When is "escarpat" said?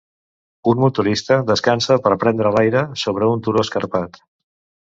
3.67-4.23